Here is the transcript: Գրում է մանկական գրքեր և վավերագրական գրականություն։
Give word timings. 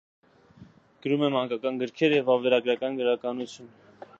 Գրում 1.03 1.25
է 1.27 1.29
մանկական 1.35 1.77
գրքեր 1.83 2.15
և 2.17 2.27
վավերագրական 2.31 2.99
գրականություն։ 3.03 3.71